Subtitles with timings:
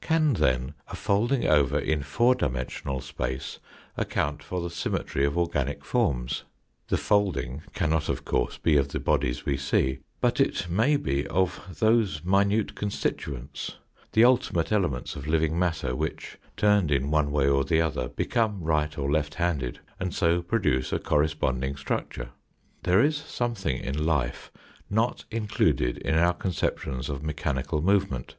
[0.00, 3.58] Can, then, a folding over in four dimensional space
[3.96, 6.44] account for the symmetry of organic forms?
[6.86, 11.26] The folding cannot of course be of the bodies we see, but it may be
[11.26, 13.78] of those minute constituents,
[14.12, 18.62] the ultimate elements of living matter which, turned in one way or the other, become
[18.62, 22.30] right or left handed, and so produce a corresponding structure.
[22.84, 24.52] There is something in life
[24.88, 28.36] not included in our concep tions of mechanical movement.